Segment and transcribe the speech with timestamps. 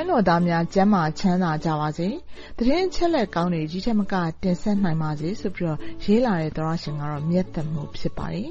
[0.00, 2.08] င်းတော်သားများကျန်းမာချမ်းသာကြပါစေ။
[2.58, 8.50] သတင်းအချက်အလက်ကောင်းတွေဒီထက်မကတင်ဆက်နိုင်ပါစေဆိုပြီးရေးလာတဲ့သောတရှင်ကတော့မြတ်သက်မှုဖြစ်ပါတယ်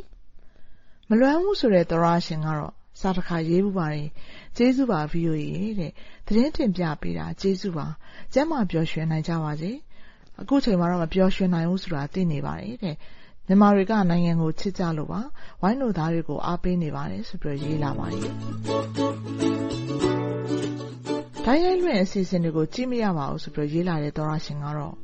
[1.10, 4.08] ။မလွမ်းဘူးဆိုတဲ့သောတရှင်ကတော့စာတခါရေးဖူးပါတယ်။
[4.58, 5.44] ကျေးဇူးပါ VOA
[5.80, 5.92] တဲ့။
[6.28, 7.88] သတင်းတင်ပြပေးတာကျေးဇူးပါ။
[8.34, 9.72] ကျန်းမာပျော်ရွှင်နိုင်ကြပါစေ။
[10.42, 12.96] အခုချိန်မှာတော့မပျော်ရွှင်နိုင်ဘူးဆိုတာသိနေပါတယ်တဲ့။
[13.48, 15.22] မြန်မာတွေကနိုင်ငံကိုချစ်ကြလို့ပါ။
[15.62, 18.30] ဝိုင်းတော်သားတွေကိုအားပေးနေပါတယ်ဆိုပြီးရေးလာပါတယ်။
[21.52, 24.96] တိုက်ရိုက်လွှင့်အစီအစဉ်တွေကိုကြည့်မရပါဘူးဆိုပြီးရေးလာတဲ့သောတရှင်ကတော့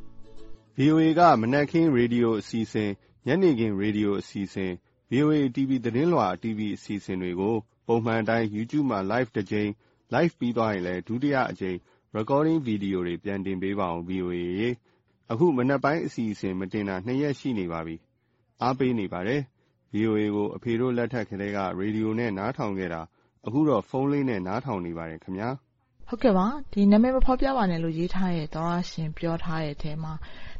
[0.78, 2.90] VOA ကမနက်ခင်းရေဒီယိုအစီအစဉ်၊
[3.26, 4.70] ညနေခင်းရေဒီယိုအစီအစဉ်၊
[5.10, 9.70] VOA TV သတင်းလွှာ TV အစီအစဉ်တွေကိုပုံမှန်အတိုင်း YouTube မှာ Live တကြိမ်၊
[10.14, 11.78] Live ပြီးသွားရင်လည်းဒုတိယအကြိမ်
[12.16, 14.70] Recording Video တွေပြန်တင်ပေးပါဦး VOA ရေ။
[15.32, 17.96] အခုမနက်ပိုင်းအစီအစဉ်မတင်တာနှစ်ရက်ရှိနေပါပြီ။
[18.62, 19.40] အားပေးနေပါတယ်။
[19.94, 23.00] VOA ကိုအဖေတို့လက်ထက်ကတည်းကရေဒီယိုနဲ့နားထောင်ခဲ့တာ
[23.46, 25.50] အခုတော့ဖုန်းလေးနဲ့နားထောင်နေပါတယ်ခင်ဗျာ။
[26.08, 26.46] ဟုတ်ကဲ့ပါ။
[26.92, 30.12] နာမည်မဖော်ပြပါနဲ့လို့ရေးထားတဲ့သောတရှင်ပြောထားတဲ့အထဲမှာ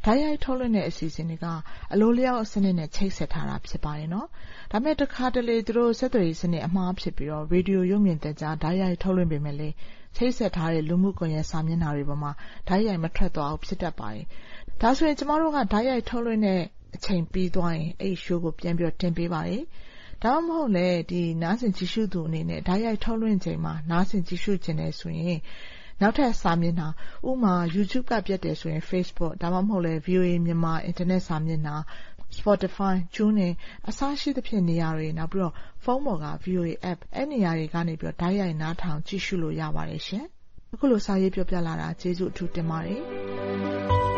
[0.05, 1.47] တိုက်ရိုက်ထုတ်လွှင့်တဲ့အစီအစဉ်တွေက
[1.93, 4.23] အလိုအလျောက်စနစ်နဲ့ချိတ်ဆက်ထားတာဖြစ်ပါတယ်။ဒါ
[4.71, 9.75] ပေမဲ့တခါတလေသူတို့ဆက်သွယ်ရေးစနစ်အမှားဖြစ်ပြီးရေဒီယိုရုပ်မြင်သံကြားတိုက်ရိုက်ထုတ်လွှင့်ပေမယ့်လည်း
[10.17, 12.33] ချိတ်ဆက်ထားတဲ့လူမှုကွန်ရက်စာမျက်နှာတွေပေါ်မှာ
[12.69, 14.25] တိုက်ရိုက်မထွက်သွားဘူးဖြစ်တတ်ပါတယ်။
[14.83, 16.61] ဒါဆိုရင်ကျမတို့ကတိုက်ရိုက်ထုတ်လွှင့်တဲ့
[16.97, 19.63] အချိန်ပြီးသွားရင်အဲဒီ Show ကိုပြန်တင်ပေးပါတယ်။
[20.25, 20.89] ဒါမှမဟုတ်လဲ
[21.43, 25.39] နားဆင်ကြည့်ရှုသူအနေနဲ့တိုက်ရိုက်ထုတ်လွှင့်ချိန်မှာနားဆင်ကြည့်ရှုချင်တယ်ဆိုရင်
[26.01, 26.89] နောက်ထပ်စာမျက်နှာ
[27.29, 31.77] ဥပမာ YouTube ကပြတ်တယ်ဆိုရင် Facebook ဒါမှမဟုတ် VOA မြန်မာအင်တာနက်စာမျက်နှာ
[32.39, 33.53] Spotify, TuneIn
[33.89, 40.03] အစရှိသဖြင့်နေရာတွေနောက်ပြီးတော့ဖုန်းပေါ်က VOA App အဲဒီနေရာတွေကနေတိုက်ရိုက်နားထောင်ကြည့်ရှုလို့ရပါတယ်။
[40.73, 44.16] အခုလိုစာရေးပြောပြလာတာကျေးဇူးအထူးတင်ပါတယ်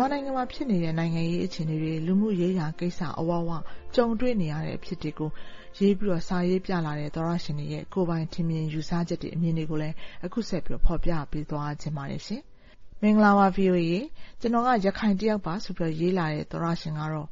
[0.00, 3.50] မြန်မာနိုင်ငံမှာဖြစ်နေတဲ့နိုင်ငံရေးအခြေအနေတွေ၊လူမှုရေးရာကိစ္စအဝဝ
[3.94, 5.30] ကြုံတွေ့နေရတဲ့အဖြစ်တွေကို
[5.78, 9.94] ရေးပြီးစာရေးပြလာတဲ့သောတရှင်တွေရဲ့ကိုယ်ပိုင်ထင်မြင်ယူဆချက်တွေ၊အမြင်တွေကိုလည်း
[10.24, 12.22] အခုဆက်ပြီးဖော်ပြပေးသွားချင်ပါတယ်။
[13.02, 14.00] မင်္ဂလာပါ VOA ရေ။
[14.40, 17.28] ကျနော်ကရခိုင်တယောက်ပါဆိုပြီးရေးလာတဲ့သောတရှင်ကတော့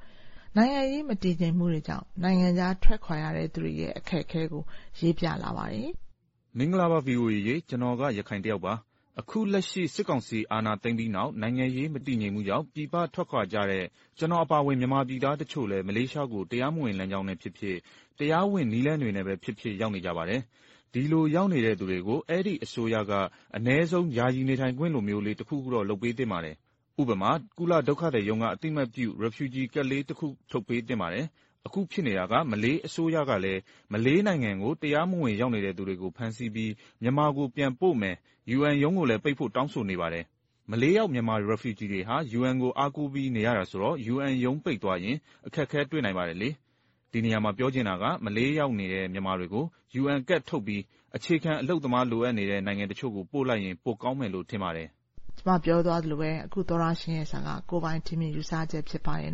[0.57, 4.63] နိုင်ငံရေးမတည်ငြိမ်မှုတွေကြောင့်နိုင်ငံခြားထွက်ခွာရတဲ့သူတွေရဲ့အခက်အခဲကို
[5.01, 5.89] ရေးပြလာပါတယ်။
[6.59, 8.75] မင်္ဂလာပါ VOA ရေ။ကျနော်ကရခိုင်တယောက်ပါ
[9.21, 13.85] အခုလက်ရှိ စစ်ကောင်စီ အာဏာသိမ်းပြီးနောက် နိုင်ငံရေး မတည်ငြိမ်မှုကြောင့် ပြည်ပထွက်ခွာကြတဲ့
[14.19, 17.77] ကျနော်အပါအဝင် မြန်မာပြည်သားတချို့လည်း မလေးရှားကို တရားမဝင်လမ်းကြောင်းနဲ့ဖြစ်ဖြစ်၊
[18.19, 20.41] တရားဝင်နည်းလမ်းတွေနဲ့ပဲဖြစ်ဖြစ် ရောက်နေကြပါတယ်။
[20.93, 23.13] ဒီလိုရောက်နေတဲ့သူတွေကို အဲဒီအစိုးရက
[23.57, 26.57] အနည်းဆုံး ယာယီနေထိုင်ခွင့်လိုမျိုးလေး တခုခုတော့ လုပ်ပေးသင့်ပါတယ်။
[27.01, 31.27] ဥပမာ ကုလဒုက္ခသည်ရုံးက အသိအမှတ်ပြု Refugee ကဒ်လေးတခု ထုတ်ပေးသင့်ပါတယ်။
[31.67, 33.61] အခုဖြစ်နေတာက မလေးအစိုးရကလည်း
[33.93, 38.17] မလေးနိုင်ငံကို တရားမဝင် ရောက်နေတဲ့သူတွေကို ဖမ်းဆီးပြီး မြန်မာကို ပြန်ပို့မယ်။
[38.57, 40.25] UN ရုံးကိုလည်း ပိတ်ဖို့ တောင်းဆိုနေပါတယ်။
[40.71, 46.49] မလေးရောက် မြန်မာ Refugee တွေဟာ UN ကို အားကိုးပြီး နေရတာဆိုတော့ UN ရုံးပိတ်သွားရင် အခက်အခဲ တွေ့နိုင်ပါတယ်လေ။
[47.13, 49.65] ဒီနေရာမှာ ပြောချင်တာက မလေးရောက်နေတဲ့ မြန်မာတွေကို
[50.01, 50.83] UN ကဒ်ထုတ်ပြီး
[51.17, 54.89] အခြေခံအလုပ်သမား လိုအပ်နေတဲ့ နိုင်ငံတချို့ကို ပို့လိုက်ရင် ပိုကောင်းမယ်လို့ ထင်ပါတယ်။
[55.39, 59.33] ကျမ ပြောသွားသလိုပဲ အခု သောတရှင်ရဲ့စာက ကိုယ်ပိုင်ထင်မြင်ယူဆချက် ဖြစ်ပါတယ်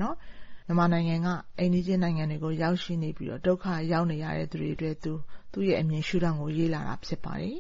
[0.66, 4.96] မြန်မာနိုင်ငံကအိမ်နီးချင်းနိုင်ငံတွေကိုရောက်ရှိနေပြီးဒုက္ခရောက်နေရတဲ့သူတွေအတွက်
[5.52, 7.58] သူ့ရဲ့အမြင်ရှုထောင့်ကိုရေးလာတာဖြစ်ပါတယ်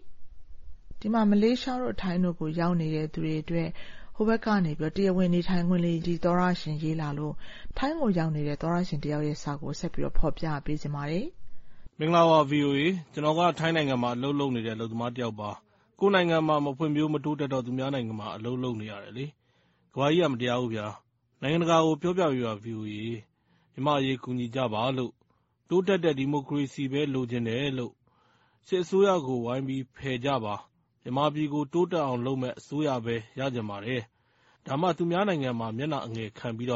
[1.00, 3.68] ။ဒီမှာမလေးရှားတို့ထိုင်းတို့ကိုရောက်နေတဲ့သူတွေအတွက်
[4.16, 7.34] ဟိုဘက်ကနေတရားဝင်နေထိုင်ခွင့်လေးဒီသောတရှင်ရေးလာလို့
[7.78, 11.26] ထိုင်းကိုရောက်နေတဲ့သောတရှင်တယောက်ရဲ့စာကိုဆက်ပြီးဖော်ပြပေးချင်ပါတယ်။
[11.98, 12.80] မင်္ဂလာပါ VOA
[13.12, 15.50] ။ကျနော်ကထိုင်းနိုင်ငံမှာအလုပ်လုပ်နေတဲ့အလုပ်သမားတယောက်ပါ။
[16.00, 19.26] ကိုယ့်နိုင်ငံမှာမဖွံ့ဖြိုးမတိုးတက်တော့သူများနိုင်ငံမှာအလုပ်လုပ်နေရတယ်လေ။
[19.94, 20.86] ကမ္ဘာကြီးကမတရားဘူးဗျာ။
[21.46, 22.96] နိုင်ငံတကာကို ပြောပြပေးပါ VOA
[23.72, 25.12] ။မြန်မာ့အရေး ကူညီကြပါလို့။
[25.68, 27.92] တိုးတက်တဲ့ ဒီမိုကရေစီပဲ လိုချင်တယ်လို့။
[28.66, 30.54] စစ်အစိုးရကို ဝိုင်းပြီးဖယ်ကြပါ။
[31.02, 34.02] မြန်မာပြည်ကို တိုးတက်အောင်လုပ်မယ့် အစိုးရပဲ ရချင်ပါတယ်။
[34.66, 36.70] ဒါမှ သူများနိုင်ငံမှာ မျက်နှာအငယ်ခံပြီး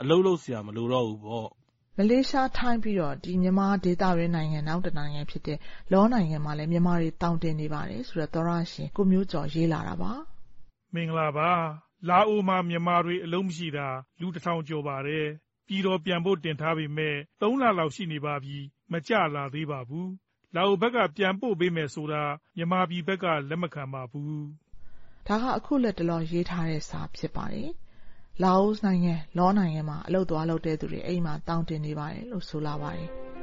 [0.00, 1.48] အလုပ်လုပ်စရာ မလိုတော့ဘူးပေါ့။
[1.98, 5.58] မလေးရှား၊ထိုင်း ပြီးတော့ မြန်မာဒေသတွင်းနိုင်ငံ နောက်တနိုင်ငံဖြစ်တဲ့
[5.92, 10.12] လောနိုင်ငံမှာလည်း မြန်မာတွေ သောင်တင်နေပါတယ်ဆိုတဲ့ သောတရှင် ကိုမျိုးကျော် ရေးလာတာပါ။
[10.94, 11.50] မင်္ဂလာပါ။
[12.08, 13.88] လာအိုမှာ မြန်မာတွေ အလုပ်မရှိတာ
[14.20, 15.26] လူတစ်ထောင်ကျော်ပါတယ်။
[15.66, 18.56] ပြည်တော်ပြန်ဖို့ တင်ထားပေမယ့်သုံးလလောက် ရှိနေပါပြီ။
[18.92, 20.08] မကျလာသေးပါဘူး။
[20.54, 22.22] လာအိုဘက်က ပြန်ပို့ပေးမယ်ဆိုတာ
[22.56, 24.38] မြန်မာပြည်ဘက်က လက်မခံပါဘူး။
[25.28, 27.70] ဒါက အခုလတ်တလော ရေးထားတဲ့စာ ဖြစ်ပါတယ်
[28.42, 33.33] လာအိုနိုင်ငံ လောနိုင်ငံမှာ အလုပ်သွားလုပ်တဲ့သူတွေအိမ်မှာတောင်းတင်နေပါတယ်လို့ ဆိုလာပါတယ်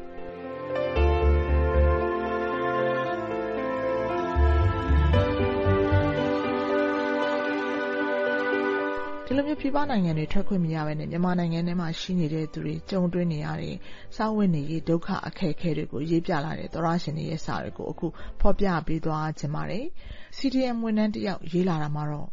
[9.31, 13.75] ဒီလိုမျိုးပြည်ပနိုင်ငံတွေထွက်ခွင့်မရဘဲနဲ့မြန်မာနိုင်ငံထဲမှာရှိနေတဲ့သူတွေကြုံတွေ့နေရတဲ့
[14.15, 18.07] စားဝတ်နေရေးဒုက္ခအခက်အခဲတွေကိုရေးပြလာတဲ့သောရရှင်တွေရဲ့စာတွေကိုအခု
[18.41, 19.85] ဖော်ပြပေးသွားခြင်းပါတယ်။
[20.37, 22.29] CDM ဝန်ထမ်းတယောက်ရေးလာတာမှာတော့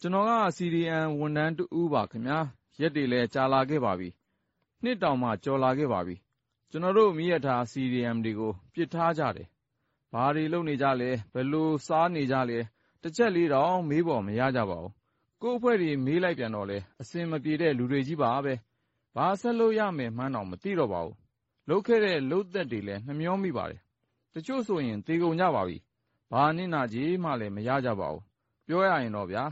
[0.00, 2.38] ကျွန်တော်က CDM ဝန်ထမ်းတဦးပါခင်ဗျာ
[2.80, 4.08] ရက်တွေလည်းကြာလာခဲ့ပါပြီ။
[4.82, 6.16] နှစ်တောင်မှကျော်လာခဲ့ပါပြီ။
[6.70, 9.48] ကျွန်တော်တို့မိရထား CDM တွေကိုပြစ်ထားကြတယ်။
[10.12, 12.58] ဘာတွေလုပ်နေကြလဲဘယ်လိုစားနေကြလဲ
[13.02, 14.95] တစ်ချက်လေးတောင်မေးပေါ်မရကြပါဘူး
[15.42, 18.54] ကိုယ့်အဖွဲ့တွေ မေးလိုက်ပြန်တော့လည်း အဆင်မပြေတဲ့ လူတွေကြီးပါပဲ။
[19.16, 21.16] ဘာဆက်လုပ်ရမယ်မှန်းတောင် မသိတော့ပါဘူး။
[21.68, 23.80] လုပ်ခဲ့တဲ့ လုပ်သက်တွေလည်း နှမြောမိပါတယ်။
[24.34, 25.76] တချို့ဆိုရင် သေကုန်ကြပါပြီ။
[26.32, 28.22] ဘာနစ်နာကြေးမှလည်း မရကြပါဘူး။
[28.66, 29.44] ပြောရရင်တော့ဗျာ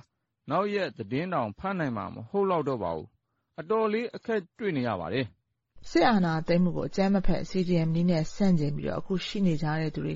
[0.51, 3.09] နောက်ရက်သတင်းတောင် ဖတ်နိုင်မှာ မဟုတ်လောက်တော့ပါဘူး။
[3.61, 5.27] အတော်လေး အခက်တွေ့နေရပါတယ်။
[5.91, 10.15] စစ်အာဏာသိမ်းမှုကို အကြမ်းမဖက် CDM နည်းနဲ့ ဆန့်ကျင်ပြီးတော့အခုရှိနေကြတဲ့သူတွေ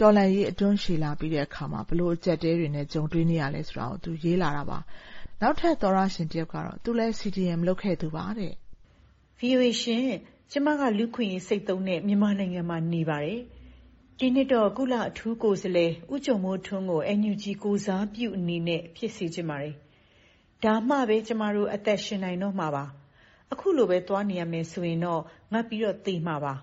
[0.00, 4.78] တော်လှန်ရေးအတွန်းရှည်လာပြီးတဲ့အခါမှာဘယ်လိုအကျပ်အတည်းတွေနဲ့ကြုံတွေ့နေရလဲဆိုတာကိုသူရေးလာတာပါ။
[5.40, 8.52] နောက်ထပ်သောတရှင်တယောက်ကတော့သူလည်း CDM လုပ်ခဲ့သူပါတဲ့။
[9.40, 10.00] VOA ရှင်၊
[10.50, 13.40] ကျမကလူ့အခွင့်အရေးစိတ်သုဉ်းနဲ့မြန်မာနိုင်ငံမှာနေပါတယ်။
[14.18, 19.74] ဒီနှစ်တော့ကုလအထူးကိုယ်စားလှယ်ဦးကျော်မိုးထွန်းကို NUG ကိုယ်စားပြုအနေနဲ့ဖြစ်စေချင်ပါတယ်။
[20.64, 22.84] ဒါမှပဲကျမတို့အသက်ရှင်နိုင်တော့မှာပါ။
[23.52, 25.22] အခုလိုပဲသွားနေရမယ်ဆိုရင်တော့
[25.52, 26.54] ငတ်ပြီးသေမှာပါ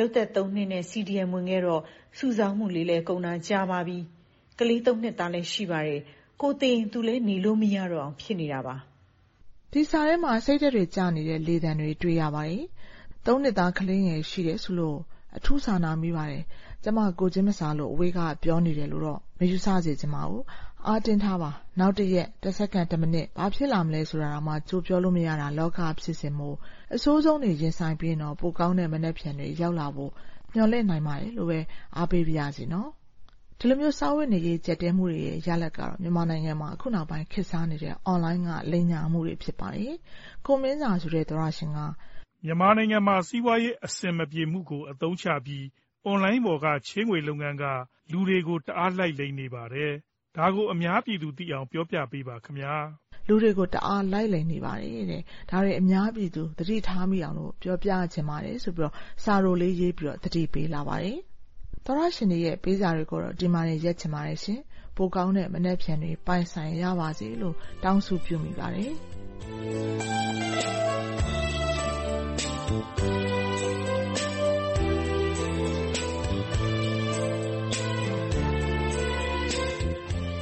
[0.00, 1.82] လုပ်သက်သုံးနှစ်နဲ့ CDM ဝင်ခဲ့တော့
[2.18, 3.98] စုဆောင်းမှုလေးလည်း ကုန်တာကြာပါပြီ။
[4.58, 6.00] ကလေးသုံးနှစ်သားလည်း ရှိပါတယ်။
[6.40, 8.76] ကိုယ်သေရင် သူလည်း နေလို့မရတော့အောင် ဖြစ်နေတာပါ။”
[9.72, 12.64] ဒီစာထဲမှာ စိတ်ဓာတ်တွေကျနေတဲ့ လေသံတွေ တွေ့ရပါတယ်။
[13.26, 14.98] သုံးနှစ်သား ကလေးငယ်ရှိတယ်ဆိုလို့
[15.36, 16.44] အထူးစာနာမိပါတယ်။
[16.84, 20.42] ကျမကိုယ်ချင်းမစာလို့အဝေးကပြောနေတယ်လို့တော့မယူဆစေချင်ပါဘူး။
[20.86, 21.50] အားတင်းထားပါ။
[21.80, 26.56] နောက်တရက်၊တစက္ကန့်၊တမိနစ်ဘာဖြစ်လာမလဲဆိုတာတောင်မှကြိုပြောလို့မရတာလောကဖြစ်စဉ်မို့
[26.94, 30.12] အဆိုးဆုံးတွေရင်ဆိုင်ပြီးရင်တော့ပိုကောင်းတဲ့မနက်ဖြန်တွေရောက်လာဖို့
[30.54, 31.60] မျှော်လင့်နိုင်ပါတယ်လို့ပဲ
[31.96, 32.88] အားပေးပါရစေနော်။
[33.58, 39.94] ဒီလိုမျိုးစားဝတ်နေရေးကျပ်တည်းမှုတွေရဲ့ရလဒ်ကတော့မြန်မာနိုင်ငံမှာအခုနောက်ပိုင်းခေတ်စားနေတဲ့အွန်လိုင်းကလိမ်ညာမှုတွေဖြစ်ပါတယ်။
[40.46, 41.78] ကိုမင်းဇာဆိုတဲ့သောတရှင်က
[42.44, 45.64] မြန်မာနိုင်ငံမှာစီးပွားရေးအဆင်မပြေမှုကိုအသုံးချပြီး
[46.06, 47.64] အွန်လိုင်းပေါ်က ချေးငွေလုပ်ငန်းက
[48.12, 49.92] လူတွေကို တအားလှိုက်လိမ်နေပါတယ်။
[50.36, 52.74] ဒါကို အများပြည်သူသိအောင် ပြောပြပေးပါခင်ဗျာ။
[53.28, 58.92] လူတွေကို တအားလှိုက်လိမ်နေပါတယ်တဲ့။ဒါတွေ အများပြည်သူ သတိထားမိအောင်ပြောပြချင်ပါတယ်ဆိုပြီး
[59.24, 61.18] စာတိုလေးရေးပြီး သတိပေးလာပါတယ်။
[61.84, 64.60] သောတရှင်တွေရဲ့ ပေးစာတွေကိုတော့ ဒီမှာတင် ရပ်ချင်ပါတယ်ရှင်။
[64.96, 68.92] ပိုကောင်းတဲ့ မနက်ဖြန်တွေ ပိုင်ဆိုင်ရပါစေလို့ တောင်းဆုပြုမိပါတယ်